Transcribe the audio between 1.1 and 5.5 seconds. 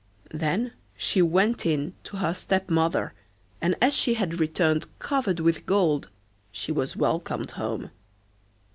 went in to her stepmother, and as she had returned covered